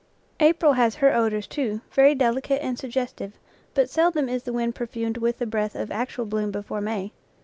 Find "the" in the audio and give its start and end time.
4.41-4.51, 5.37-5.45